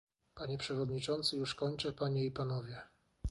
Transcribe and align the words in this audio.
Panie 0.35 0.57
przewodniczący- 0.57 1.35
już 1.37 1.55
kończę- 1.55 1.91
panie 1.99 2.25
i 2.25 2.31
panowie 2.31 2.81